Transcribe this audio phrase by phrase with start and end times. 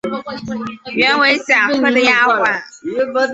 [0.97, 2.63] 原为贾赦的丫环。